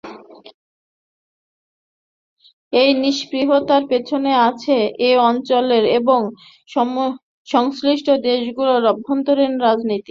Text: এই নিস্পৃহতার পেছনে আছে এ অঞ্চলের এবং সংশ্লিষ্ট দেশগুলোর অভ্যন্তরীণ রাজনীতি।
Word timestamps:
এই 2.73 2.89
নিস্পৃহতার 3.01 3.83
পেছনে 3.91 4.31
আছে 4.47 4.77
এ 5.01 5.11
অঞ্চলের 5.29 5.83
এবং 5.99 6.19
সংশ্লিষ্ট 7.47 8.07
দেশগুলোর 8.27 8.83
অভ্যন্তরীণ 8.91 9.53
রাজনীতি। 9.65 9.99